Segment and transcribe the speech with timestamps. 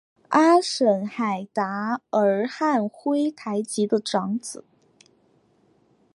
[0.29, 4.65] 阿什海达尔汉珲台吉的长子。